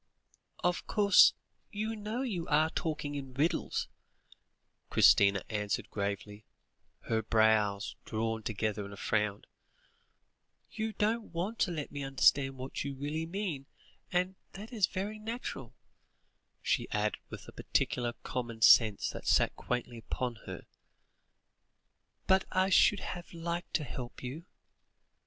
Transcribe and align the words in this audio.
"Of 0.63 0.87
course 0.87 1.35
you 1.71 1.95
know 1.95 2.23
you 2.23 2.47
are 2.47 2.71
talking 2.71 3.13
in 3.13 3.35
riddles," 3.35 3.87
Christina 4.89 5.43
answered 5.47 5.91
gravely, 5.91 6.43
her 7.01 7.21
brows 7.21 7.95
drawn 8.03 8.41
together 8.41 8.83
in 8.83 8.93
a 8.93 8.97
frown; 8.97 9.43
"you 10.71 10.93
don't 10.93 11.31
want 11.31 11.59
to 11.59 11.71
let 11.71 11.91
me 11.91 12.01
understand 12.03 12.57
what 12.57 12.83
you 12.83 12.95
really 12.95 13.27
mean, 13.27 13.67
and 14.11 14.33
that 14.53 14.73
is 14.73 14.87
very 14.87 15.19
natural," 15.19 15.75
she 16.63 16.89
added 16.89 17.19
with 17.29 17.47
a 17.47 17.51
practical 17.51 18.11
common 18.23 18.63
sense 18.63 19.11
that 19.11 19.27
sat 19.27 19.55
quaintly 19.55 19.99
upon 19.99 20.33
her; 20.47 20.65
"but 22.25 22.43
I 22.51 22.69
should 22.71 23.01
have 23.01 23.31
liked 23.35 23.75
to 23.75 23.83
help 23.83 24.23
you." 24.23 24.45